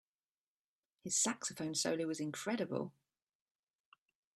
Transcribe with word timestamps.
His 1.03 1.15
saxophone 1.15 1.75
solo 1.75 2.07
was 2.07 2.19
incredible. 2.19 2.91